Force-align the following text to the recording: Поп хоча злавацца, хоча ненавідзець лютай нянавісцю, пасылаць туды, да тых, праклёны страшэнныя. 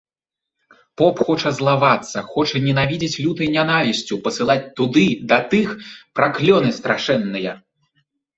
Поп 1.01 1.19
хоча 1.25 1.49
злавацца, 1.57 2.23
хоча 2.31 2.61
ненавідзець 2.67 3.19
лютай 3.25 3.51
нянавісцю, 3.57 4.17
пасылаць 4.25 4.65
туды, 4.81 5.05
да 5.33 5.39
тых, 5.53 5.77
праклёны 6.23 6.69
страшэнныя. 6.81 7.51